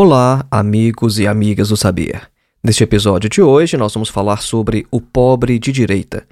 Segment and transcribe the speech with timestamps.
[0.00, 2.30] Olá, amigos e amigas do saber.
[2.62, 6.24] Neste episódio de hoje, nós vamos falar sobre o pobre de direita.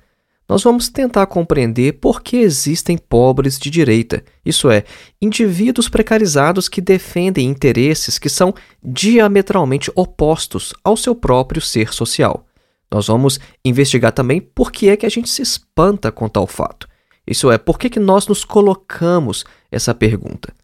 [0.48, 4.84] Nós vamos tentar compreender por que existem pobres de direita, isso é,
[5.20, 12.46] indivíduos precarizados que defendem interesses que são diametralmente opostos ao seu próprio ser social.
[12.88, 16.86] Nós vamos investigar também por que é que a gente se espanta com tal fato.
[17.26, 20.54] Isso é, por que, que nós nos colocamos essa pergunta?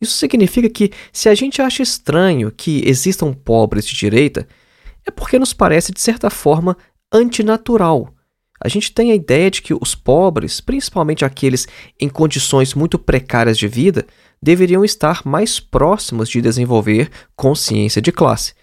[0.00, 4.48] Isso significa que, se a gente acha estranho que existam pobres de direita,
[5.06, 6.76] é porque nos parece, de certa forma,
[7.12, 8.14] antinatural.
[8.62, 11.66] A gente tem a ideia de que os pobres, principalmente aqueles
[11.98, 14.06] em condições muito precárias de vida,
[14.42, 18.54] deveriam estar mais próximos de desenvolver consciência de classe.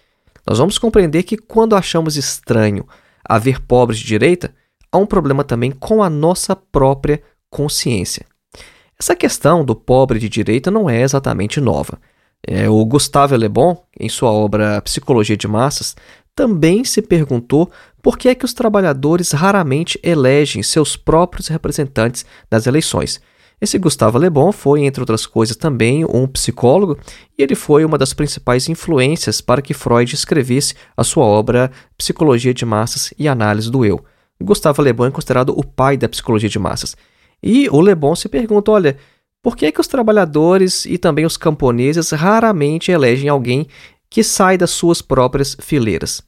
[0.46, 2.86] Nós vamos compreender que, quando achamos estranho
[3.24, 4.54] haver pobres de direita,
[4.90, 8.24] há um problema também com a nossa própria consciência.
[9.00, 12.00] Essa questão do pobre de direita não é exatamente nova.
[12.44, 15.94] É, o Gustave Le Bon, em sua obra Psicologia de Massas,
[16.34, 17.70] também se perguntou
[18.02, 23.20] por que é que os trabalhadores raramente elegem seus próprios representantes nas eleições.
[23.60, 26.98] Esse Gustavo Le Bon foi, entre outras coisas, também um psicólogo
[27.36, 32.54] e ele foi uma das principais influências para que Freud escrevesse a sua obra Psicologia
[32.54, 34.04] de Massas e Análise do Eu.
[34.40, 36.96] Gustavo Le Bon é considerado o pai da psicologia de massas.
[37.42, 38.96] E o Le Bon se pergunta, olha,
[39.42, 43.66] por que, que os trabalhadores e também os camponeses raramente elegem alguém
[44.10, 46.22] que sai das suas próprias fileiras?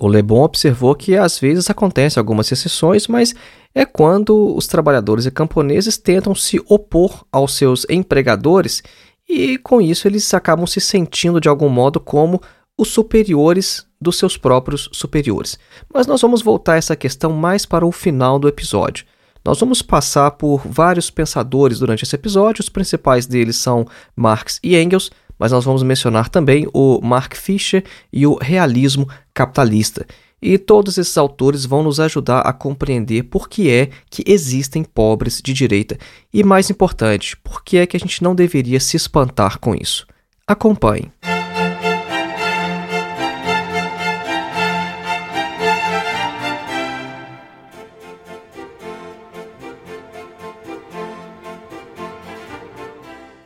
[0.00, 3.34] O Le Bon observou que às vezes acontecem algumas exceções, mas
[3.74, 8.82] é quando os trabalhadores e camponeses tentam se opor aos seus empregadores
[9.28, 12.40] e com isso eles acabam se sentindo de algum modo como
[12.76, 15.58] os superiores dos seus próprios superiores.
[15.92, 19.06] Mas nós vamos voltar essa questão mais para o final do episódio.
[19.44, 24.76] Nós vamos passar por vários pensadores durante esse episódio, os principais deles são Marx e
[24.76, 30.06] Engels, mas nós vamos mencionar também o Mark Fisher e o realismo capitalista.
[30.40, 35.40] E todos esses autores vão nos ajudar a compreender por que é que existem pobres
[35.42, 35.98] de direita
[36.32, 40.06] e, mais importante, por que é que a gente não deveria se espantar com isso.
[40.46, 41.10] Acompanhe.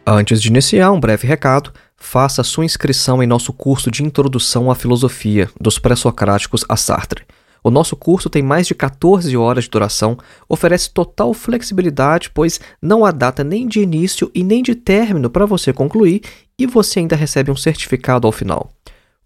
[0.08, 1.72] Antes de iniciar, um breve recado.
[1.96, 7.24] Faça sua inscrição em nosso curso de Introdução à Filosofia, dos Pré-Socráticos a Sartre.
[7.60, 10.16] O nosso curso tem mais de 14 horas de duração,
[10.48, 15.44] oferece total flexibilidade, pois não há data nem de início e nem de término para
[15.44, 16.22] você concluir
[16.56, 18.70] e você ainda recebe um certificado ao final.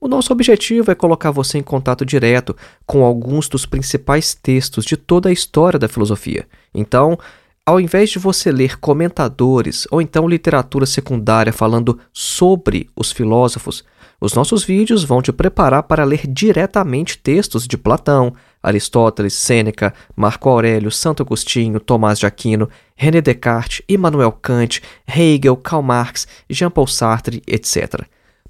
[0.01, 4.97] O nosso objetivo é colocar você em contato direto com alguns dos principais textos de
[4.97, 6.49] toda a história da filosofia.
[6.73, 7.19] Então,
[7.67, 13.85] ao invés de você ler comentadores ou então literatura secundária falando sobre os filósofos,
[14.21, 20.49] os nossos vídeos vão te preparar para ler diretamente textos de Platão, Aristóteles, Sêneca, Marco
[20.49, 27.43] Aurélio, Santo Agostinho, Tomás de Aquino, René Descartes, Immanuel Kant, Hegel, Karl Marx, Jean-Paul Sartre,
[27.47, 28.03] etc.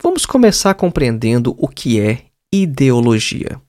[0.00, 3.60] Vamos começar compreendendo o que é ideologia.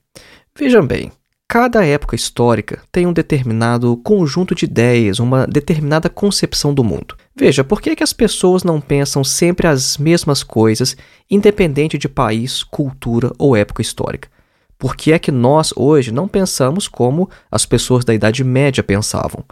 [0.57, 1.11] Vejam bem,
[1.47, 7.15] cada época histórica tem um determinado conjunto de ideias, uma determinada concepção do mundo.
[7.35, 10.95] Veja, por que, é que as pessoas não pensam sempre as mesmas coisas,
[11.29, 14.32] independente de país, cultura ou época histórica?
[14.77, 19.43] Por que é que nós hoje não pensamos como as pessoas da Idade Média pensavam?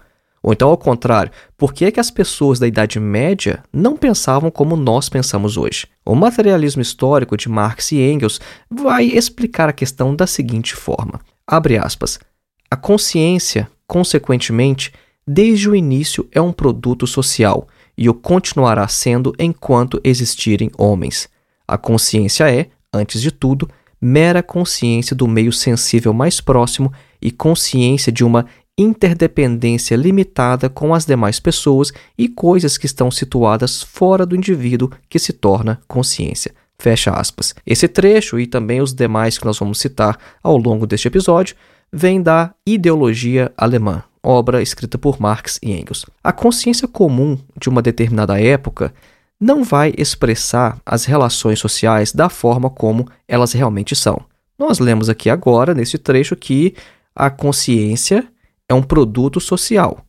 [0.44, 4.50] Ou então, ao contrário, por que é que as pessoas da Idade Média não pensavam
[4.50, 5.88] como nós pensamos hoje?
[6.04, 11.78] O materialismo histórico de Marx e Engels vai explicar a questão da seguinte forma: abre
[11.78, 12.20] aspas.
[12.70, 14.92] A consciência, consequentemente,
[15.28, 17.68] desde o início é um produto social
[17.98, 21.30] e o continuará sendo enquanto existirem homens.
[21.68, 23.70] A consciência é, antes de tudo,
[24.02, 31.06] mera consciência do meio sensível mais próximo e consciência de uma interdependência limitada com as
[31.06, 36.54] demais pessoas e coisas que estão situadas fora do indivíduo que se torna consciência.
[36.80, 37.54] Fecha aspas.
[37.66, 41.56] Esse trecho e também os demais que nós vamos citar ao longo deste episódio
[41.94, 46.06] vem da Ideologia Alemã, obra escrita por Marx e Engels.
[46.24, 48.92] A consciência comum de uma determinada época
[49.42, 54.24] não vai expressar as relações sociais da forma como elas realmente são.
[54.58, 56.76] Nós lemos aqui agora, nesse trecho, que
[57.16, 58.28] a consciência
[58.70, 60.06] é um produto social.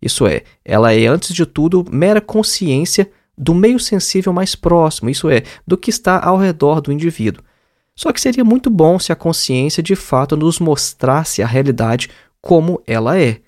[0.00, 5.28] Isso é, ela é, antes de tudo, mera consciência do meio sensível mais próximo, isso
[5.28, 7.42] é, do que está ao redor do indivíduo.
[7.94, 12.08] Só que seria muito bom se a consciência de fato nos mostrasse a realidade
[12.40, 13.40] como ela é.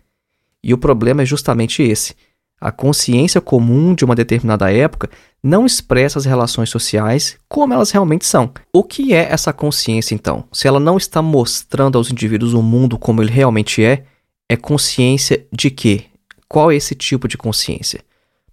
[0.64, 2.16] E o problema é justamente esse.
[2.60, 5.08] A consciência comum de uma determinada época
[5.42, 8.52] não expressa as relações sociais como elas realmente são.
[8.72, 10.44] O que é essa consciência, então?
[10.52, 14.04] Se ela não está mostrando aos indivíduos o mundo como ele realmente é,
[14.48, 16.04] é consciência de quê?
[16.48, 18.00] Qual é esse tipo de consciência?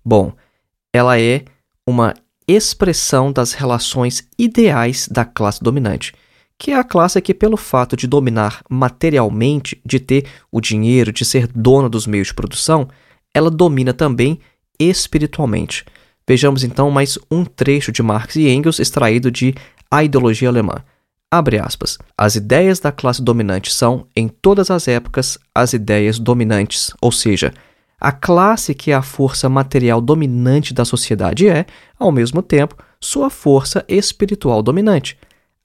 [0.04, 0.34] Bom,
[0.94, 1.46] ela é
[1.88, 2.14] uma
[2.48, 6.14] expressão das relações ideais da classe dominante,
[6.58, 11.26] que é a classe que, pelo fato de dominar materialmente, de ter o dinheiro, de
[11.26, 12.88] ser dona dos meios de produção,
[13.34, 14.40] ela domina também
[14.80, 15.84] espiritualmente.
[16.28, 19.54] Vejamos então mais um trecho de Marx e Engels extraído de
[19.92, 20.78] A Ideologia Alemã.
[21.30, 22.00] Abre aspas.
[22.18, 27.54] As ideias da classe dominante são, em todas as épocas, as ideias dominantes, ou seja,
[28.02, 31.68] a classe que é a força material dominante da sociedade é,
[32.00, 35.20] ao mesmo tempo, sua força espiritual dominante.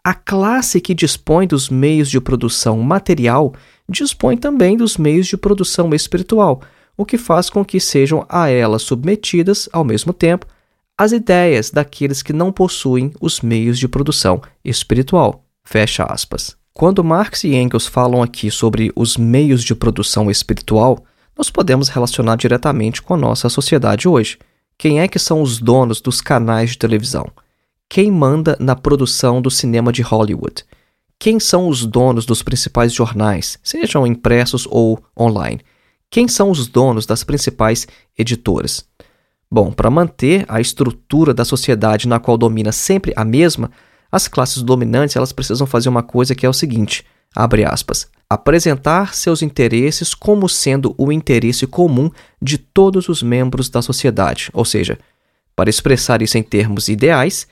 [0.04, 3.54] A classe que dispõe dos meios de produção material
[3.88, 6.60] dispõe também dos meios de produção espiritual,
[7.00, 10.44] o que faz com que sejam a ela submetidas, ao mesmo tempo,
[10.98, 15.42] as ideias daqueles que não possuem os meios de produção espiritual.
[15.64, 16.54] Fecha aspas.
[16.74, 21.02] Quando Marx e Engels falam aqui sobre os meios de produção espiritual,
[21.34, 24.38] nós podemos relacionar diretamente com a nossa sociedade hoje.
[24.76, 27.26] Quem é que são os donos dos canais de televisão?
[27.88, 30.66] Quem manda na produção do cinema de Hollywood?
[31.18, 35.62] Quem são os donos dos principais jornais, sejam impressos ou online?
[36.10, 37.86] Quem são os donos das principais
[38.18, 38.84] editoras?
[39.48, 43.70] Bom, para manter a estrutura da sociedade na qual domina sempre a mesma,
[44.10, 47.04] as classes dominantes elas precisam fazer uma coisa que é o seguinte,
[47.34, 52.10] abre aspas, apresentar seus interesses como sendo o interesse comum
[52.42, 54.98] de todos os membros da sociedade, ou seja,
[55.54, 57.46] para expressar isso em termos ideais,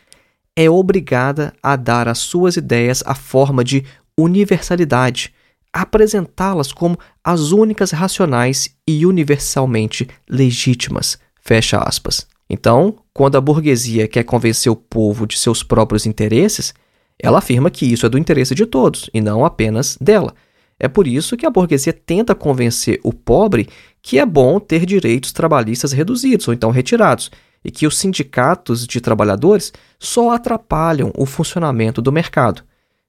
[0.56, 3.85] é obrigada a dar às suas ideias a forma de
[4.16, 5.32] universalidade,
[5.72, 11.18] apresentá-las como as únicas racionais e universalmente legítimas.
[11.40, 12.26] Fecha aspas.
[12.48, 16.75] Então, quando a burguesia quer convencer o povo de seus próprios interesses,
[17.18, 20.34] ela afirma que isso é do interesse de todos e não apenas dela.
[20.78, 23.68] É por isso que a burguesia tenta convencer o pobre
[24.00, 27.30] que é bom ter direitos trabalhistas reduzidos ou então retirados,
[27.64, 32.62] e que os sindicatos de trabalhadores só atrapalham o funcionamento do mercado.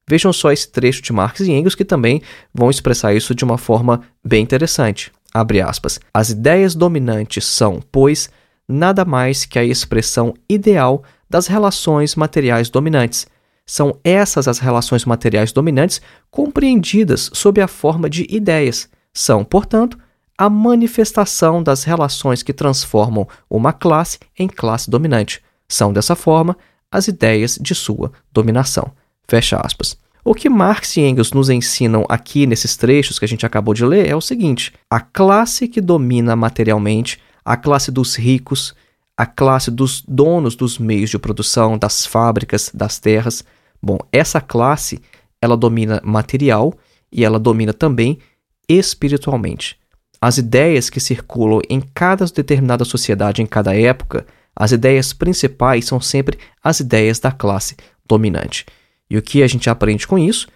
[0.10, 2.20] Vejam só esse trecho de Marx e Engels que também
[2.52, 5.12] vão expressar isso de uma forma bem interessante.
[5.32, 6.00] Abre aspas.
[6.12, 8.28] As ideias dominantes são, pois,
[8.68, 13.28] nada mais que a expressão ideal das relações materiais dominantes.
[13.68, 16.02] São essas as relações materiais dominantes
[16.32, 18.90] compreendidas sob a forma de ideias.
[19.14, 19.96] São, portanto,
[20.36, 25.40] a manifestação das relações que transformam uma classe em classe dominante.
[25.68, 26.58] São, dessa forma,
[26.92, 28.92] as ideias de sua dominação.
[29.30, 29.96] Fecha aspas.
[30.26, 33.86] O que Marx e Engels nos ensinam aqui nesses trechos que a gente acabou de
[33.86, 38.76] ler é o seguinte: a classe que domina materialmente a classe dos ricos,
[39.16, 43.44] a classe dos donos dos meios de produção, das fábricas, das terras.
[43.82, 45.00] Bom, essa classe,
[45.42, 46.74] ela domina material
[47.12, 48.20] e ela domina também
[48.68, 49.78] espiritualmente.
[50.22, 56.02] as ideias que circulam em cada determinada sociedade, em cada época, as ideias principais são
[56.02, 58.66] sempre as ideias da classe dominante.
[59.10, 60.48] E o que a gente aprende com isso?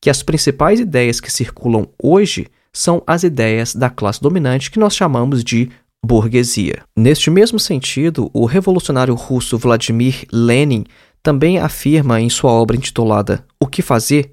[0.00, 4.94] Que as principais ideias que circulam hoje são as ideias da classe dominante que nós
[4.94, 5.70] chamamos de
[6.04, 6.82] burguesia.
[6.96, 10.84] Neste mesmo sentido, o revolucionário russo Vladimir Lenin
[11.22, 14.32] também afirma em sua obra intitulada O que Fazer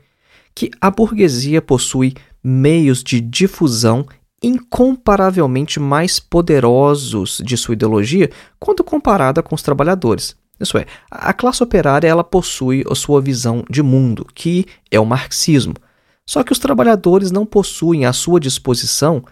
[0.55, 4.07] que a burguesia possui meios de difusão
[4.41, 10.35] incomparavelmente mais poderosos de sua ideologia quando comparada com os trabalhadores.
[10.59, 15.05] Isso é, a classe operária ela possui a sua visão de mundo, que é o
[15.05, 15.75] marxismo.
[16.25, 19.23] Só que os trabalhadores não possuem à sua disposição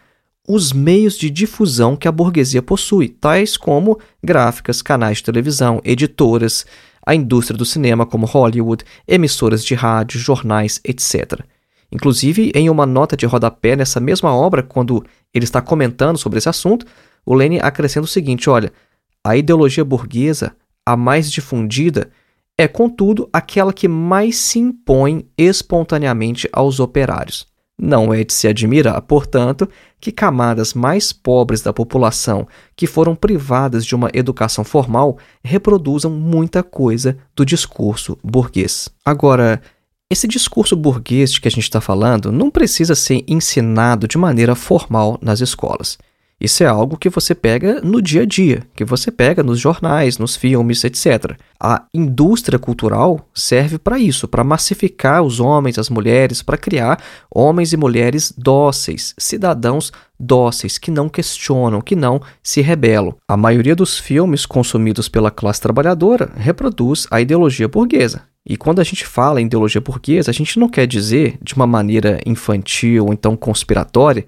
[0.47, 6.65] os meios de difusão que a burguesia possui, tais como gráficas, canais de televisão, editoras,
[7.05, 11.41] a indústria do cinema como Hollywood, emissoras de rádio, jornais, etc.
[11.91, 15.03] Inclusive, em uma nota de rodapé nessa mesma obra, quando
[15.33, 16.85] ele está comentando sobre esse assunto,
[17.25, 18.71] o Lenin acrescenta o seguinte: olha,
[19.23, 22.09] a ideologia burguesa, a mais difundida,
[22.57, 27.45] é, contudo, aquela que mais se impõe espontaneamente aos operários.
[27.77, 29.67] Não é de se admirar, portanto,
[29.99, 36.63] que camadas mais pobres da população, que foram privadas de uma educação formal, reproduzam muita
[36.63, 38.87] coisa do discurso burguês.
[39.03, 39.61] Agora,
[40.09, 44.55] esse discurso burguês de que a gente está falando não precisa ser ensinado de maneira
[44.55, 45.97] formal nas escolas.
[46.45, 50.19] Isso é algo que você pega no dia a dia, que você pega nos jornais,
[50.19, 51.35] nos filmes, etc.
[51.59, 57.01] A indústria cultural serve para isso, para massificar os homens, as mulheres, para criar
[57.33, 63.15] homens e mulheres dóceis, cidadãos dóceis, que não questionam, que não se rebelam.
[63.27, 68.21] A maioria dos filmes consumidos pela classe trabalhadora reproduz a ideologia burguesa.
[68.45, 71.65] E quando a gente fala em ideologia burguesa, a gente não quer dizer de uma
[71.65, 74.23] maneira infantil ou então conspiratória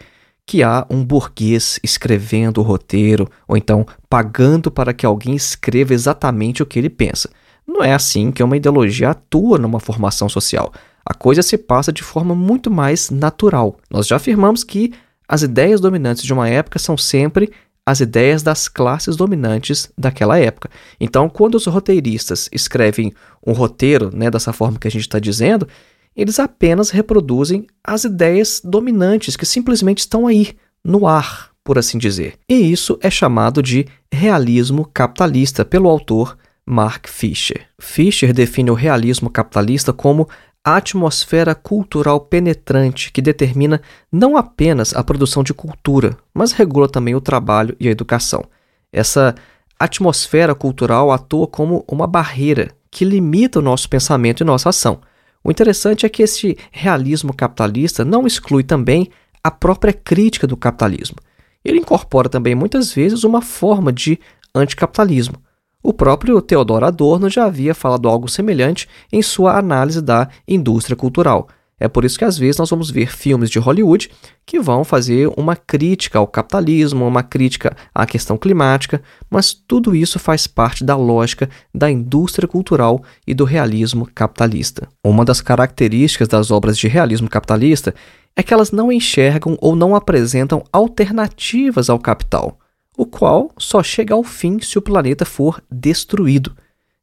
[0.48, 6.63] que há um burguês escrevendo o roteiro ou então pagando para que alguém escreva exatamente
[6.63, 7.30] o que ele pensa.
[7.68, 10.72] Não é assim que uma ideologia atua numa formação social.
[11.06, 13.77] A coisa se passa de forma muito mais natural.
[13.92, 14.94] Nós já afirmamos que
[15.27, 17.51] as ideias dominantes de uma época são sempre
[17.86, 20.70] as ideias das classes dominantes daquela época.
[21.00, 23.13] Então, quando os roteiristas escrevem
[23.46, 25.68] um roteiro, né, dessa forma que a gente está dizendo,
[26.17, 32.39] eles apenas reproduzem as ideias dominantes que simplesmente estão aí, no ar, por assim dizer.
[32.50, 37.67] E isso é chamado de realismo capitalista pelo autor Mark Fisher.
[37.79, 40.27] Fisher define o realismo capitalista como
[40.63, 43.81] a atmosfera cultural penetrante que determina
[44.12, 48.43] não apenas a produção de cultura, mas regula também o trabalho e a educação.
[48.91, 49.36] Essa
[49.79, 55.00] atmosfera cultural atua como uma barreira que limita o nosso pensamento e nossa ação.
[55.48, 59.10] O interessante é que esse realismo capitalista não exclui também
[59.42, 61.16] a própria crítica do capitalismo.
[61.63, 64.20] Ele incorpora também muitas vezes uma forma de
[64.54, 65.36] anticapitalismo.
[65.82, 71.48] O próprio Theodor Adorno já havia falado algo semelhante em sua análise da indústria cultural.
[71.79, 74.10] É por isso que às vezes nós vamos ver filmes de Hollywood
[74.43, 80.17] que vão fazer uma crítica ao capitalismo, uma crítica à questão climática, mas tudo isso
[80.17, 84.88] faz parte da lógica da indústria cultural e do realismo capitalista.
[85.03, 87.93] Uma das características das obras de realismo capitalista
[88.36, 92.57] é que elas não enxergam ou não apresentam alternativas ao capital,
[92.98, 96.55] o qual só chega ao fim se o planeta for destruído.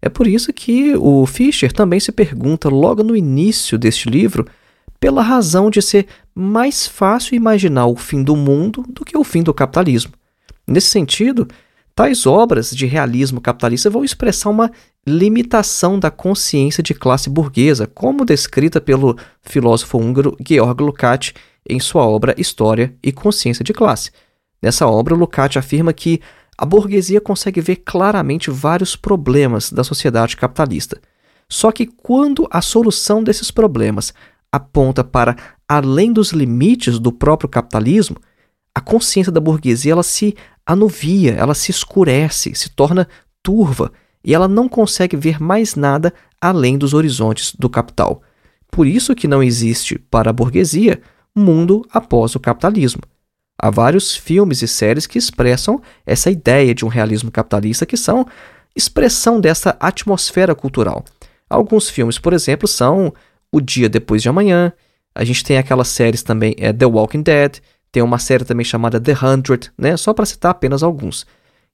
[0.03, 4.47] É por isso que o Fischer também se pergunta logo no início deste livro
[5.05, 9.43] pela razão de ser mais fácil imaginar o fim do mundo do que o fim
[9.43, 10.15] do capitalismo.
[10.67, 11.47] Nesse sentido,
[11.95, 14.73] tais obras de realismo capitalista vão expressar uma
[15.07, 21.35] limitação da consciência de classe burguesa, como descrita pelo filósofo húngaro Georg Lukács
[21.69, 24.11] em sua obra História e Consciência de Classe.
[24.63, 26.19] Nessa obra, Lukács afirma que
[26.57, 30.99] a burguesia consegue ver claramente vários problemas da sociedade capitalista.
[31.47, 34.15] Só que quando a solução desses problemas
[34.55, 35.37] aponta para
[35.69, 38.17] além dos limites do próprio capitalismo,
[38.75, 43.09] a consciência da burguesia ela se anuvia, ela se escurece, se torna
[43.43, 43.93] turva
[44.25, 48.23] e ela não consegue ver mais nada além dos horizontes do capital.
[48.71, 51.01] Por isso que não existe para a burguesia
[51.35, 53.03] mundo após o capitalismo.
[53.59, 58.27] Há vários filmes e séries que expressam essa ideia de um realismo capitalista que são
[58.75, 61.05] expressão dessa atmosfera cultural.
[61.49, 63.13] Alguns filmes, por exemplo, são
[63.55, 64.73] o Dia Depois de Amanhã.
[65.15, 67.59] A gente tem aquelas séries também, é The Walking Dead.
[67.93, 69.97] Tem uma série também chamada The Hundred, né?
[69.97, 71.25] Só para citar apenas alguns.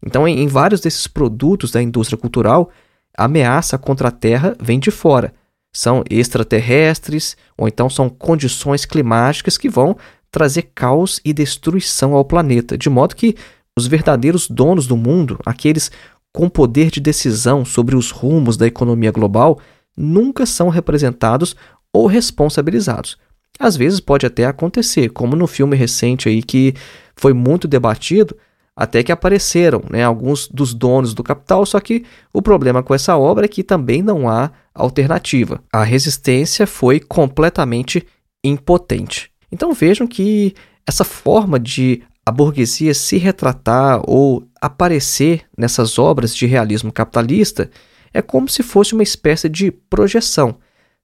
[0.04, 2.70] Então, em, em vários desses produtos da indústria cultural,
[3.16, 5.32] a ameaça contra a Terra vem de fora.
[5.72, 9.96] São extraterrestres, ou então são condições climáticas que vão
[10.30, 13.34] trazer caos e destruição ao planeta, de modo que
[13.76, 15.90] os verdadeiros donos do mundo, aqueles
[16.32, 19.58] com poder de decisão sobre os rumos da economia global,
[20.00, 21.54] nunca são representados
[21.92, 23.18] ou responsabilizados.
[23.58, 26.74] Às vezes pode até acontecer, como no filme recente aí que
[27.14, 28.36] foi muito debatido,
[28.74, 33.16] até que apareceram né, alguns dos donos do capital, só que o problema com essa
[33.16, 35.62] obra é que também não há alternativa.
[35.70, 38.06] A resistência foi completamente
[38.42, 39.30] impotente.
[39.52, 40.54] Então vejam que
[40.86, 47.70] essa forma de a burguesia se retratar ou aparecer nessas obras de realismo capitalista
[48.12, 50.56] é como se fosse uma espécie de projeção,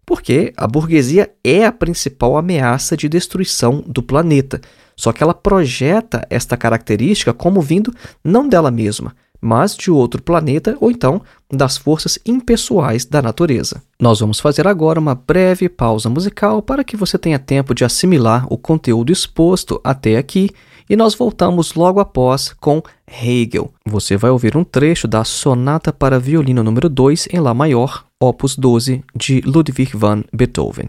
[0.04, 4.60] porque a burguesia é a principal ameaça de destruição do planeta.
[4.96, 7.92] Só que ela projeta esta característica como vindo
[8.24, 11.20] não dela mesma, mas de outro planeta ou então
[11.52, 13.82] das forças impessoais da natureza.
[14.00, 18.46] Nós vamos fazer agora uma breve pausa musical para que você tenha tempo de assimilar
[18.50, 20.50] o conteúdo exposto até aqui
[20.88, 23.72] e nós voltamos logo após com Hegel.
[23.84, 28.56] Você vai ouvir um trecho da Sonata para Violino número 2 em Lá maior, opus
[28.56, 30.88] 12 de Ludwig van Beethoven.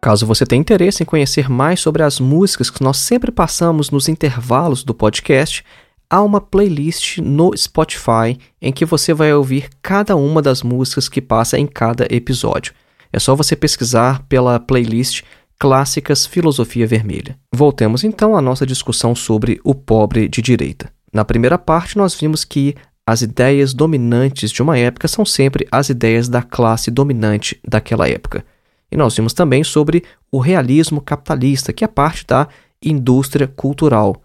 [0.00, 4.08] Caso você tenha interesse em conhecer mais sobre as músicas que nós sempre passamos nos
[4.08, 5.64] intervalos do podcast,
[6.08, 11.20] há uma playlist no Spotify em que você vai ouvir cada uma das músicas que
[11.20, 12.72] passa em cada episódio.
[13.12, 15.22] É só você pesquisar pela playlist
[15.58, 17.36] Clássicas Filosofia Vermelha.
[17.52, 20.92] Voltemos então à nossa discussão sobre o pobre de direita.
[21.12, 25.88] Na primeira parte, nós vimos que as ideias dominantes de uma época são sempre as
[25.88, 28.44] ideias da classe dominante daquela época.
[28.90, 32.48] E nós vimos também sobre o realismo capitalista, que é parte da
[32.82, 34.22] indústria cultural.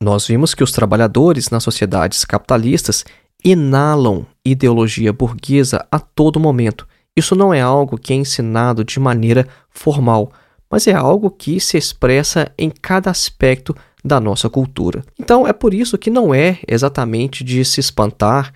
[0.00, 3.04] Nós vimos que os trabalhadores nas sociedades capitalistas
[3.44, 6.86] inalam ideologia burguesa a todo momento.
[7.16, 10.30] Isso não é algo que é ensinado de maneira formal,
[10.70, 15.02] mas é algo que se expressa em cada aspecto da nossa cultura.
[15.18, 18.52] Então é por isso que não é exatamente de se espantar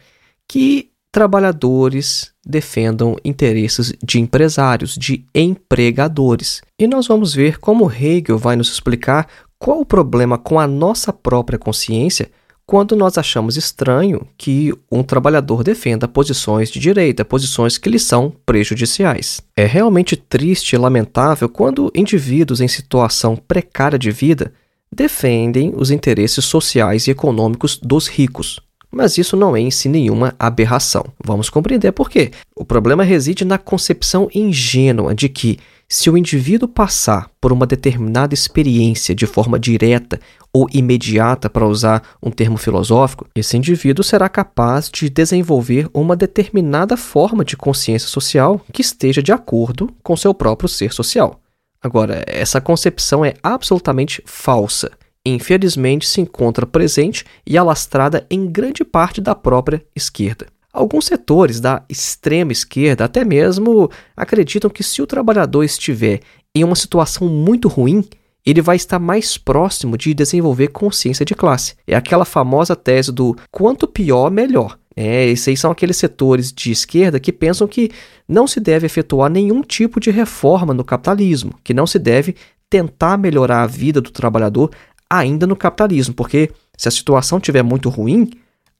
[0.46, 6.62] que trabalhadores defendam interesses de empresários, de empregadores.
[6.78, 9.26] E nós vamos ver como Hegel vai nos explicar
[9.58, 12.30] qual o problema com a nossa própria consciência
[12.64, 18.32] quando nós achamos estranho que um trabalhador defenda posições de direita, posições que lhe são
[18.46, 19.40] prejudiciais.
[19.56, 24.52] É realmente triste e lamentável quando indivíduos em situação precária de vida
[24.94, 28.60] defendem os interesses sociais e econômicos dos ricos.
[28.90, 31.04] Mas isso não é em si nenhuma aberração.
[31.24, 32.32] Vamos compreender por quê.
[32.56, 38.34] O problema reside na concepção ingênua de que, se o indivíduo passar por uma determinada
[38.34, 40.18] experiência de forma direta
[40.52, 46.96] ou imediata, para usar um termo filosófico, esse indivíduo será capaz de desenvolver uma determinada
[46.96, 51.40] forma de consciência social que esteja de acordo com seu próprio ser social.
[51.82, 54.90] Agora, essa concepção é absolutamente falsa
[55.24, 60.46] infelizmente se encontra presente e alastrada em grande parte da própria esquerda.
[60.72, 66.20] Alguns setores da extrema esquerda até mesmo acreditam que se o trabalhador estiver
[66.54, 68.04] em uma situação muito ruim,
[68.46, 71.74] ele vai estar mais próximo de desenvolver consciência de classe.
[71.86, 74.78] É aquela famosa tese do quanto pior, melhor.
[74.96, 77.90] É, esses são aqueles setores de esquerda que pensam que
[78.28, 82.34] não se deve efetuar nenhum tipo de reforma no capitalismo, que não se deve
[82.68, 84.70] tentar melhorar a vida do trabalhador
[85.10, 88.30] ainda no capitalismo, porque se a situação estiver muito ruim,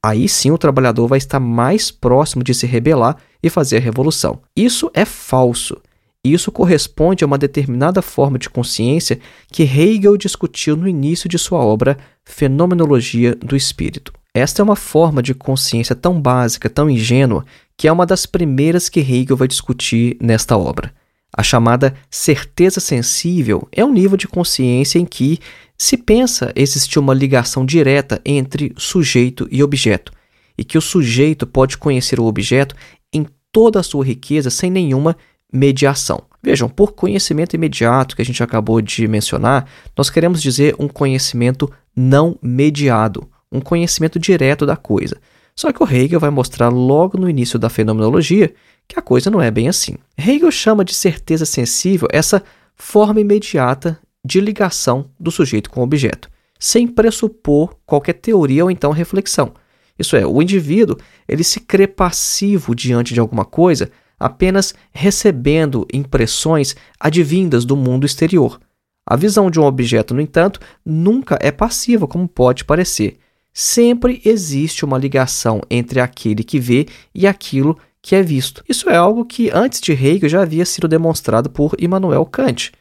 [0.03, 4.40] aí sim o trabalhador vai estar mais próximo de se rebelar e fazer a revolução.
[4.57, 5.77] Isso é falso.
[6.23, 9.19] Isso corresponde a uma determinada forma de consciência
[9.51, 14.12] que Hegel discutiu no início de sua obra Fenomenologia do Espírito.
[14.35, 17.45] Esta é uma forma de consciência tão básica, tão ingênua,
[17.77, 20.93] que é uma das primeiras que Hegel vai discutir nesta obra.
[21.35, 25.38] A chamada certeza sensível é um nível de consciência em que
[25.83, 30.12] se pensa existir uma ligação direta entre sujeito e objeto,
[30.59, 32.75] e que o sujeito pode conhecer o objeto
[33.11, 35.16] em toda a sua riqueza sem nenhuma
[35.51, 36.23] mediação.
[36.43, 39.66] Vejam, por conhecimento imediato que a gente acabou de mencionar,
[39.97, 45.16] nós queremos dizer um conhecimento não mediado, um conhecimento direto da coisa.
[45.57, 48.53] Só que o Hegel vai mostrar logo no início da fenomenologia
[48.87, 49.95] que a coisa não é bem assim.
[50.19, 52.43] Hegel chama de certeza sensível essa
[52.77, 58.93] forma imediata de ligação do sujeito com o objeto, sem pressupor qualquer teoria ou então
[58.93, 59.55] reflexão.
[59.99, 60.97] Isso é, o indivíduo
[61.29, 68.61] ele se crê passivo diante de alguma coisa, apenas recebendo impressões advindas do mundo exterior.
[69.07, 73.19] A visão de um objeto, no entanto, nunca é passiva, como pode parecer.
[73.53, 78.63] Sempre existe uma ligação entre aquele que vê e aquilo que é visto.
[78.69, 82.73] Isso é algo que antes de Hegel já havia sido demonstrado por Immanuel Kant.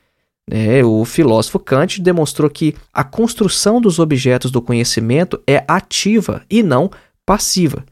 [0.51, 6.63] É, o filósofo Kant demonstrou que a construção dos objetos do conhecimento é ativa e
[6.63, 6.89] não
[7.23, 7.85] passiva.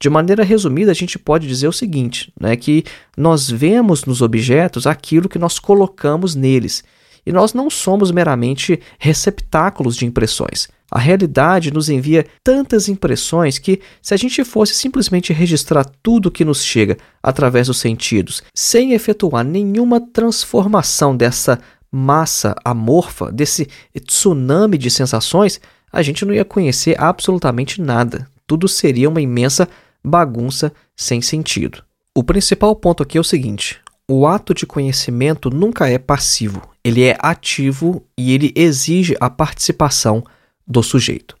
[0.00, 2.82] De maneira resumida, a gente pode dizer o seguinte: né, que
[3.16, 6.82] nós vemos nos objetos aquilo que nós colocamos neles,
[7.24, 10.68] e nós não somos meramente receptáculos de impressões.
[10.90, 16.44] A realidade nos envia tantas impressões que, se a gente fosse simplesmente registrar tudo que
[16.44, 21.60] nos chega através dos sentidos, sem efetuar nenhuma transformação dessa
[21.92, 25.60] massa amorfa, desse tsunami de sensações,
[25.92, 28.26] a gente não ia conhecer absolutamente nada.
[28.46, 29.68] Tudo seria uma imensa
[30.02, 31.84] bagunça sem sentido.
[32.14, 33.78] O principal ponto aqui é o seguinte:
[34.08, 40.24] o ato de conhecimento nunca é passivo, ele é ativo e ele exige a participação
[40.66, 41.36] do sujeito.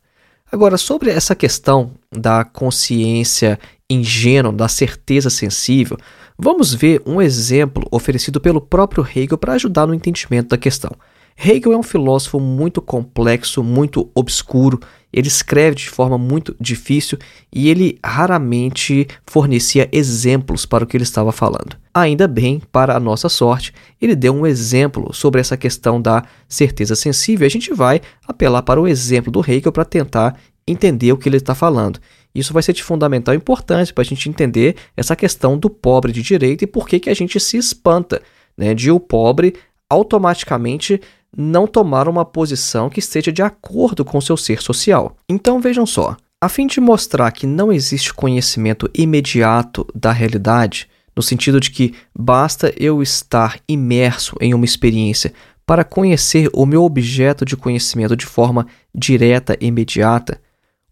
[0.52, 5.96] Agora, sobre essa questão da consciência ingênua, da certeza sensível,
[6.44, 10.90] Vamos ver um exemplo oferecido pelo próprio Hegel para ajudar no entendimento da questão.
[11.36, 14.80] Hegel é um filósofo muito complexo, muito obscuro,
[15.12, 17.16] ele escreve de forma muito difícil
[17.52, 21.76] e ele raramente fornecia exemplos para o que ele estava falando.
[21.94, 26.96] Ainda bem, para a nossa sorte, ele deu um exemplo sobre essa questão da certeza
[26.96, 27.46] sensível.
[27.46, 31.36] A gente vai apelar para o exemplo do Hegel para tentar entender o que ele
[31.36, 32.00] está falando.
[32.34, 36.22] Isso vai ser de fundamental importância para a gente entender essa questão do pobre de
[36.22, 38.22] direito e por que, que a gente se espanta
[38.56, 39.54] né, de o pobre
[39.90, 40.98] automaticamente
[41.36, 45.16] não tomar uma posição que esteja de acordo com seu ser social.
[45.28, 51.22] Então vejam só, a fim de mostrar que não existe conhecimento imediato da realidade, no
[51.22, 55.32] sentido de que basta eu estar imerso em uma experiência
[55.66, 60.40] para conhecer o meu objeto de conhecimento de forma direta e imediata,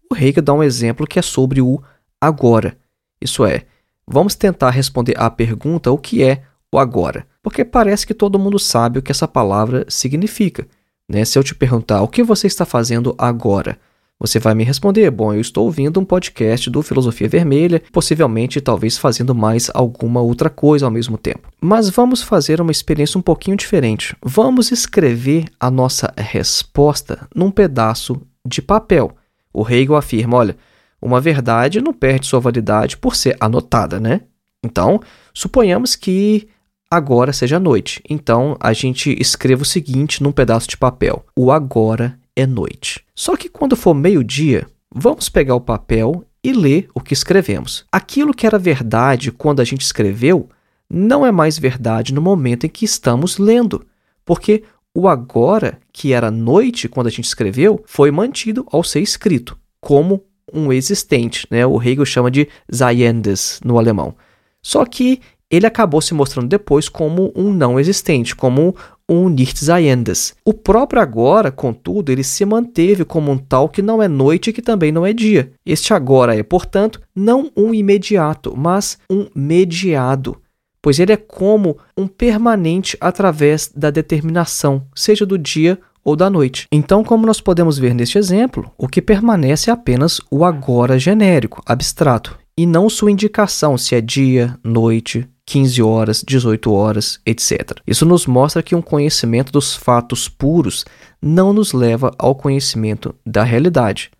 [0.09, 1.81] o Hegel dá um exemplo que é sobre o
[2.19, 2.77] agora.
[3.21, 3.63] Isso é,
[4.07, 8.57] vamos tentar responder à pergunta o que é o agora, porque parece que todo mundo
[8.57, 10.67] sabe o que essa palavra significa.
[11.07, 11.25] Né?
[11.25, 13.77] Se eu te perguntar o que você está fazendo agora,
[14.21, 18.95] você vai me responder: bom, eu estou ouvindo um podcast do Filosofia Vermelha, possivelmente talvez
[18.95, 21.51] fazendo mais alguma outra coisa ao mesmo tempo.
[21.59, 24.15] Mas vamos fazer uma experiência um pouquinho diferente.
[24.23, 29.15] Vamos escrever a nossa resposta num pedaço de papel.
[29.51, 30.55] O Hegel afirma: olha,
[31.01, 34.21] uma verdade não perde sua validade por ser anotada, né?
[34.63, 34.99] Então,
[35.33, 36.47] suponhamos que
[36.91, 37.99] agora seja noite.
[38.07, 43.03] Então, a gente escreva o seguinte num pedaço de papel: o agora é noite.
[43.15, 47.85] Só que quando for meio-dia, vamos pegar o papel e ler o que escrevemos.
[47.91, 50.49] Aquilo que era verdade quando a gente escreveu
[50.89, 53.85] não é mais verdade no momento em que estamos lendo,
[54.25, 54.63] porque
[54.93, 60.23] o agora, que era noite quando a gente escreveu, foi mantido ao ser escrito como
[60.53, 61.65] um existente, né?
[61.65, 64.15] O Hegel chama de Seiendes no alemão.
[64.61, 68.75] Só que ele acabou se mostrando depois como um não existente, como
[69.11, 70.33] um Nichtseiendes.
[70.45, 74.53] O próprio agora, contudo, ele se manteve como um tal que não é noite e
[74.53, 75.51] que também não é dia.
[75.65, 80.37] Este agora é, portanto, não um imediato, mas um mediado,
[80.81, 86.67] pois ele é como um permanente através da determinação, seja do dia ou da noite.
[86.71, 91.61] Então, como nós podemos ver neste exemplo, o que permanece é apenas o agora genérico,
[91.65, 97.73] abstrato, e não sua indicação se é dia, noite, 15 horas, 18 horas, etc.
[97.85, 100.85] Isso nos mostra que um conhecimento dos fatos puros
[101.21, 104.11] não nos leva ao conhecimento da realidade.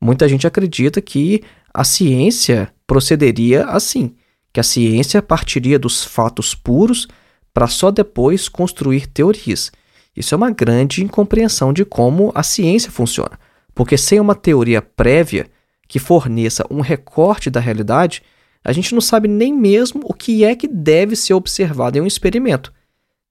[0.00, 4.16] Muita gente acredita que a ciência procederia assim,
[4.52, 7.06] que a ciência partiria dos fatos puros
[7.54, 9.70] para só depois construir teorias.
[10.16, 13.38] Isso é uma grande incompreensão de como a ciência funciona,
[13.76, 15.46] porque sem uma teoria prévia
[15.86, 18.24] que forneça um recorte da realidade,
[18.64, 22.06] a gente não sabe nem mesmo o que é que deve ser observado em um
[22.06, 22.72] experimento.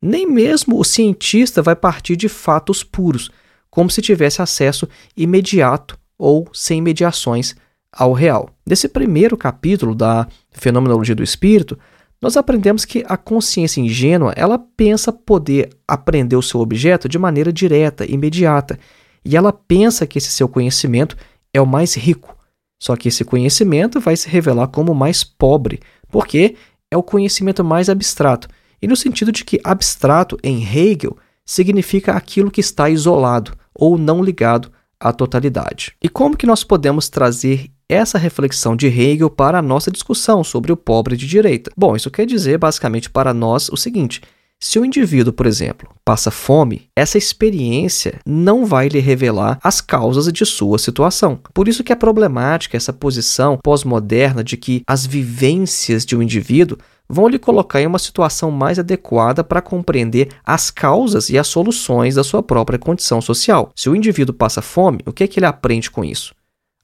[0.02, 3.30] Nem mesmo o cientista vai partir de fatos puros,
[3.70, 7.56] como se tivesse acesso imediato ou sem mediações
[7.92, 8.50] ao real.
[8.66, 11.78] Nesse primeiro capítulo da Fenomenologia do Espírito,
[12.22, 17.52] nós aprendemos que a consciência ingênua, ela pensa poder aprender o seu objeto de maneira
[17.52, 18.78] direta, imediata,
[19.24, 21.16] e ela pensa que esse seu conhecimento
[21.54, 22.36] é o mais rico,
[22.80, 26.56] só que esse conhecimento vai se revelar como mais pobre, porque
[26.90, 28.48] é o conhecimento mais abstrato.
[28.82, 34.24] E no sentido de que abstrato, em Hegel, significa aquilo que está isolado ou não
[34.24, 35.94] ligado à totalidade.
[36.02, 40.72] E como que nós podemos trazer essa reflexão de Hegel para a nossa discussão sobre
[40.72, 41.72] o pobre de direita?
[41.76, 44.22] Bom, isso quer dizer basicamente para nós o seguinte:
[44.62, 50.32] se o indivíduo, por exemplo, passa fome, essa experiência não vai lhe revelar as causas
[50.34, 51.40] de sua situação.
[51.54, 56.78] Por isso que é problemática essa posição pós-moderna de que as vivências de um indivíduo
[57.08, 62.16] vão lhe colocar em uma situação mais adequada para compreender as causas e as soluções
[62.16, 63.72] da sua própria condição social.
[63.74, 66.36] Se o indivíduo passa fome, o que é que ele aprende com isso?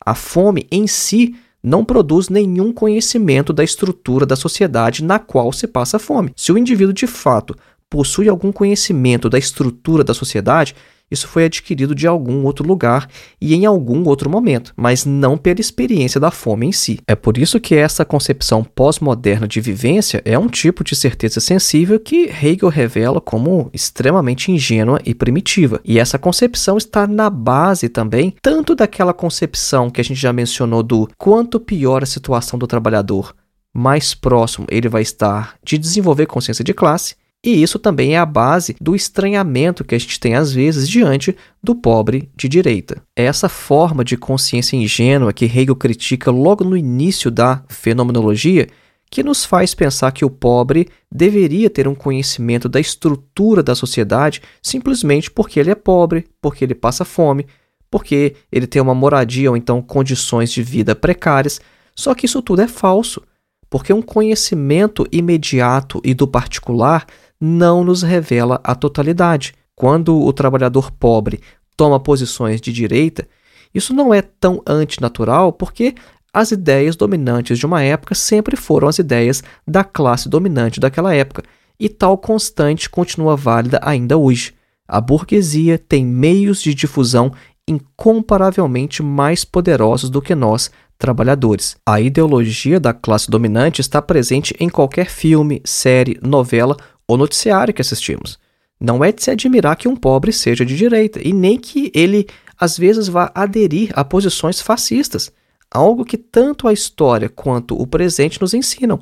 [0.03, 1.35] A fome em si
[1.65, 6.31] não produz nenhum conhecimento da estrutura da sociedade na qual se passa fome.
[6.35, 7.55] Se o indivíduo de fato
[7.89, 10.75] possui algum conhecimento da estrutura da sociedade,
[11.09, 13.07] isso foi adquirido de algum outro lugar
[13.39, 16.99] e em algum outro momento, mas não pela experiência da fome em si.
[17.07, 21.99] É por isso que essa concepção pós-moderna de vivência é um tipo de certeza sensível
[21.99, 25.79] que Hegel revela como extremamente ingênua e primitiva.
[25.85, 30.81] E essa concepção está na base também tanto daquela concepção que a gente já mencionou
[30.81, 33.35] do quanto pior a situação do trabalhador,
[33.73, 37.15] mais próximo ele vai estar de desenvolver consciência de classe,
[37.45, 41.37] e isso também é a base do estranhamento que a gente tem às vezes diante
[41.61, 43.03] do pobre de direita.
[43.15, 48.67] É essa forma de consciência ingênua que Hegel critica logo no início da fenomenologia
[49.11, 54.41] que nos faz pensar que o pobre deveria ter um conhecimento da estrutura da sociedade
[54.59, 57.45] simplesmente porque ele é pobre, porque ele passa fome,
[57.91, 61.61] porque ele tem uma moradia ou então condições de vida precárias.
[61.95, 63.21] Só que isso tudo é falso
[63.69, 67.05] porque um conhecimento imediato e do particular
[67.39, 69.53] não nos revela a totalidade.
[69.75, 71.41] Quando o trabalhador pobre
[71.75, 73.27] toma posições de direita,
[73.73, 75.95] isso não é tão antinatural porque
[76.33, 81.43] as ideias dominantes de uma época sempre foram as ideias da classe dominante daquela época,
[81.79, 84.53] e tal constante continua válida ainda hoje.
[84.87, 87.31] A burguesia tem meios de difusão
[87.67, 91.75] incomparavelmente mais poderosos do que nós, trabalhadores.
[91.85, 97.81] A ideologia da classe dominante está presente em qualquer filme, série, novela ou noticiário que
[97.81, 98.39] assistimos.
[98.79, 102.27] Não é de se admirar que um pobre seja de direita e nem que ele
[102.59, 105.31] às vezes vá aderir a posições fascistas,
[105.69, 109.01] algo que tanto a história quanto o presente nos ensinam.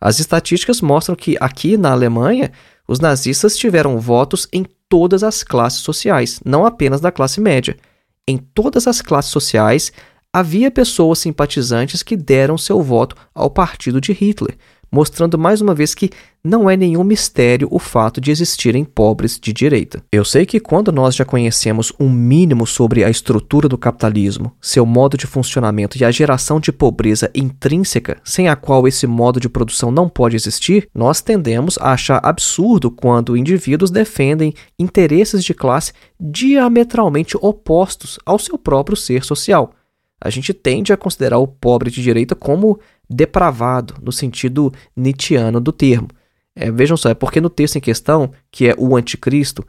[0.00, 2.52] As estatísticas mostram que aqui na Alemanha
[2.88, 7.76] os nazistas tiveram votos em todas as classes sociais, não apenas da classe média.
[8.26, 9.92] Em todas as classes sociais
[10.32, 14.56] havia pessoas simpatizantes que deram seu voto ao partido de Hitler,
[14.90, 16.10] mostrando mais uma vez que
[16.42, 20.02] não é nenhum mistério o fato de existirem pobres de direita.
[20.10, 24.86] Eu sei que quando nós já conhecemos um mínimo sobre a estrutura do capitalismo, seu
[24.86, 29.48] modo de funcionamento e a geração de pobreza intrínseca, sem a qual esse modo de
[29.48, 35.92] produção não pode existir, nós tendemos a achar absurdo quando indivíduos defendem interesses de classe
[36.18, 39.74] diametralmente opostos ao seu próprio ser social.
[40.20, 42.78] A gente tende a considerar o pobre de direita como
[43.08, 46.08] depravado, no sentido nietzschiano do termo.
[46.54, 49.66] É, vejam só, é porque no texto em questão, que é o Anticristo,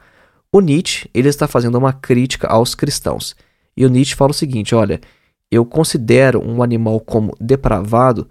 [0.52, 3.34] o Nietzsche ele está fazendo uma crítica aos cristãos.
[3.76, 5.00] E o Nietzsche fala o seguinte: olha,
[5.50, 8.28] eu considero um animal como depravado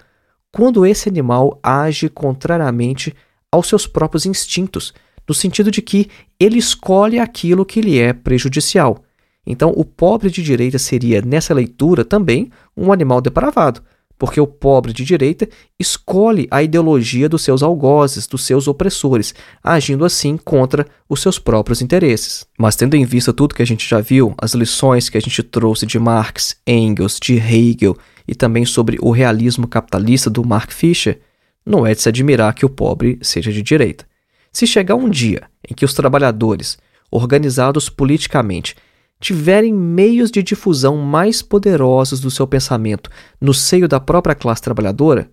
[0.51, 3.15] quando esse animal age contrariamente
[3.51, 4.93] aos seus próprios instintos,
[5.27, 9.03] no sentido de que ele escolhe aquilo que lhe é prejudicial.
[9.45, 13.81] Então, o pobre de direita seria, nessa leitura, também um animal depravado,
[14.21, 15.49] porque o pobre de direita
[15.79, 21.81] escolhe a ideologia dos seus algozes, dos seus opressores, agindo assim contra os seus próprios
[21.81, 22.45] interesses.
[22.55, 25.41] Mas tendo em vista tudo que a gente já viu, as lições que a gente
[25.41, 31.19] trouxe de Marx, Engels, de Hegel e também sobre o realismo capitalista do Mark Fisher,
[31.65, 34.05] não é de se admirar que o pobre seja de direita.
[34.53, 36.77] Se chegar um dia em que os trabalhadores,
[37.09, 38.75] organizados politicamente,
[39.21, 45.29] tiverem meios de difusão mais poderosos do seu pensamento no seio da própria classe trabalhadora,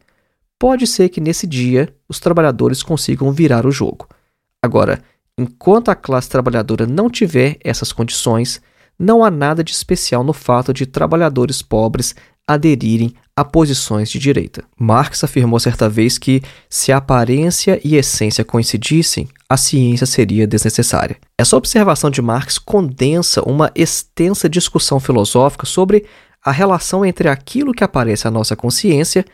[0.59, 4.07] pode ser que nesse dia os trabalhadores consigam virar o jogo.
[4.63, 5.03] Agora,
[5.39, 8.61] enquanto a classe trabalhadora não tiver essas condições,
[8.99, 12.15] não há nada de especial no fato de trabalhadores pobres
[12.49, 14.65] aderirem a posições de direita.
[14.77, 21.17] Marx afirmou certa vez que, se aparência e essência coincidissem, a ciência seria desnecessária.
[21.39, 26.05] Essa observação de Marx condensa uma extensa discussão filosófica sobre
[26.45, 29.25] a relação entre aquilo que aparece à nossa consciência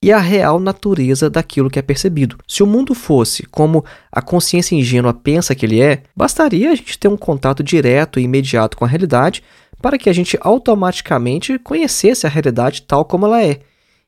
[0.00, 2.38] e a real natureza daquilo que é percebido.
[2.46, 6.96] Se o mundo fosse como a consciência ingênua pensa que ele é, bastaria a gente
[6.98, 9.42] ter um contato direto e imediato com a realidade
[9.80, 13.60] para que a gente automaticamente conhecesse a realidade tal como ela é.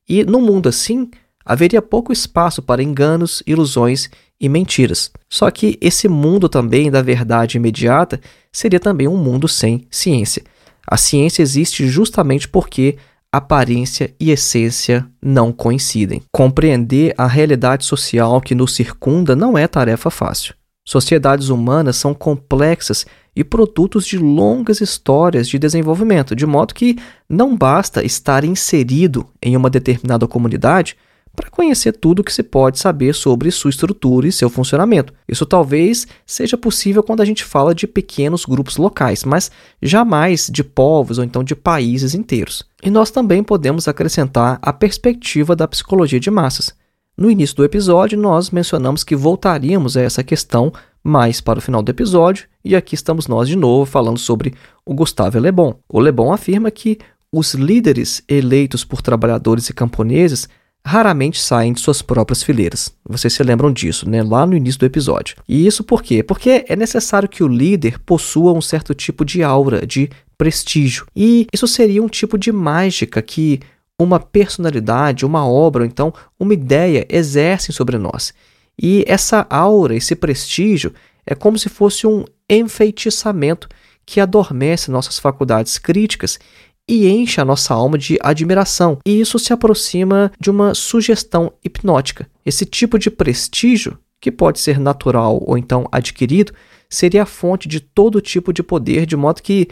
[0.09, 1.09] E num mundo assim,
[1.44, 5.11] haveria pouco espaço para enganos, ilusões e mentiras.
[5.28, 8.20] Só que esse mundo também da verdade imediata
[8.52, 10.42] seria também um mundo sem ciência.
[10.87, 12.96] A ciência existe justamente porque
[13.33, 16.22] aparência e essência não coincidem.
[16.33, 20.54] Compreender a realidade social que nos circunda não é tarefa fácil.
[20.90, 26.98] Sociedades humanas são complexas e produtos de longas histórias de desenvolvimento, de modo que
[27.29, 30.96] não basta estar inserido em uma determinada comunidade
[31.33, 35.14] para conhecer tudo o que se pode saber sobre sua estrutura e seu funcionamento.
[35.29, 39.48] Isso talvez seja possível quando a gente fala de pequenos grupos locais, mas
[39.81, 42.64] jamais de povos ou então de países inteiros.
[42.83, 46.74] E nós também podemos acrescentar a perspectiva da psicologia de massas.
[47.20, 50.72] No início do episódio, nós mencionamos que voltaríamos a essa questão
[51.04, 54.54] mais para o final do episódio, e aqui estamos nós de novo falando sobre
[54.87, 55.74] o Gustavo Le Bon.
[55.87, 56.96] O Le Bon afirma que
[57.30, 60.48] os líderes eleitos por trabalhadores e camponeses
[60.83, 62.90] raramente saem de suas próprias fileiras.
[63.06, 64.23] Vocês se lembram disso, né?
[64.23, 65.37] Lá no início do episódio.
[65.46, 66.23] E isso por quê?
[66.23, 70.08] Porque é necessário que o líder possua um certo tipo de aura, de
[70.38, 71.06] prestígio.
[71.14, 73.60] E isso seria um tipo de mágica que
[74.05, 78.33] uma personalidade, uma obra, ou então uma ideia exercem sobre nós.
[78.81, 80.94] E essa aura, esse prestígio,
[81.27, 83.69] é como se fosse um enfeitiçamento
[84.07, 86.38] que adormece nossas faculdades críticas
[86.88, 88.98] e enche a nossa alma de admiração.
[89.07, 92.27] E isso se aproxima de uma sugestão hipnótica.
[92.44, 96.53] Esse tipo de prestígio, que pode ser natural ou então adquirido,
[96.88, 99.69] seria a fonte de todo tipo de poder, de modo que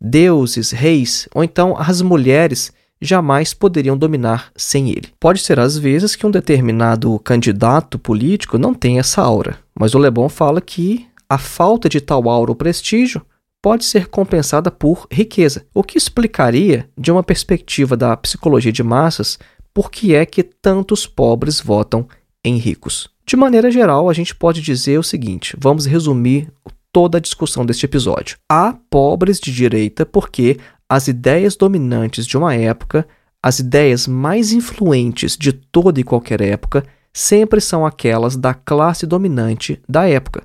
[0.00, 5.08] deuses, reis ou então as mulheres jamais poderiam dominar sem ele.
[5.20, 9.98] Pode ser às vezes que um determinado candidato político não tenha essa aura, mas o
[9.98, 13.22] Lebon fala que a falta de tal aura ou prestígio
[13.60, 19.38] pode ser compensada por riqueza, o que explicaria, de uma perspectiva da psicologia de massas,
[19.74, 22.06] por que é que tantos pobres votam
[22.44, 23.08] em ricos.
[23.26, 26.48] De maneira geral, a gente pode dizer o seguinte: vamos resumir
[26.92, 28.38] toda a discussão deste episódio.
[28.48, 30.58] Há pobres de direita porque
[30.88, 33.06] as ideias dominantes de uma época,
[33.42, 39.80] as ideias mais influentes de toda e qualquer época, sempre são aquelas da classe dominante
[39.88, 40.44] da época.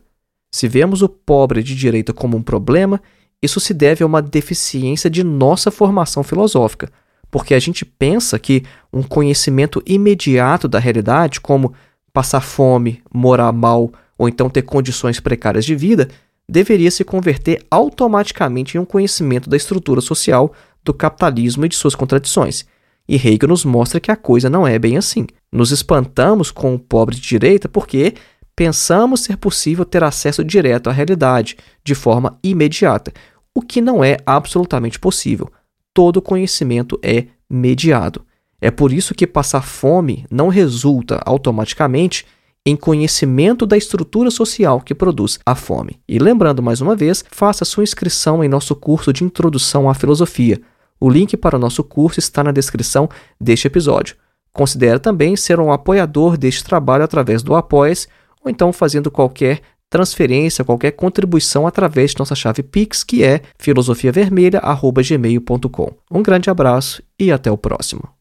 [0.54, 3.02] Se vemos o pobre de direita como um problema,
[3.42, 6.92] isso se deve a uma deficiência de nossa formação filosófica,
[7.30, 11.74] porque a gente pensa que um conhecimento imediato da realidade, como
[12.14, 16.10] passar fome, morar mal ou então ter condições precárias de vida,
[16.52, 21.96] deveria se converter automaticamente em um conhecimento da estrutura social do capitalismo e de suas
[21.96, 22.66] contradições.
[23.08, 25.26] E Hegel nos mostra que a coisa não é bem assim.
[25.50, 28.16] Nos espantamos com o pobre de direita porque
[28.54, 33.14] pensamos ser possível ter acesso direto à realidade, de forma imediata,
[33.56, 35.50] o que não é absolutamente possível.
[35.94, 38.26] Todo conhecimento é mediado.
[38.60, 42.26] É por isso que passar fome não resulta automaticamente
[42.66, 46.00] em conhecimento da estrutura social que produz a fome.
[46.08, 50.62] E lembrando mais uma vez, faça sua inscrição em nosso curso de Introdução à Filosofia.
[51.00, 53.10] O link para o nosso curso está na descrição
[53.40, 54.16] deste episódio.
[54.54, 58.08] Considere também ser um apoiador deste trabalho através do Apoia-se
[58.44, 65.92] ou então fazendo qualquer transferência, qualquer contribuição através de nossa chave Pix, que é filosofiavermelha.gmail.com.
[66.10, 68.21] Um grande abraço e até o próximo.